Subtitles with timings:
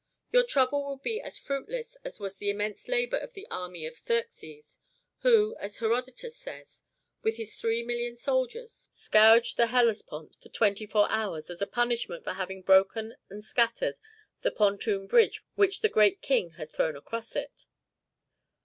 [0.31, 3.99] Your trouble will be as fruitless as was the immense labor of the army of
[3.99, 4.79] Xerxes;
[5.19, 6.81] who, as Herodotus says,
[7.21, 12.23] with his three million soldiers, scourged the Hellespont for twenty four hours, as a punishment
[12.23, 13.99] for having broken and scattered
[14.41, 17.67] the pontoon bridge which the great king had thrown across it.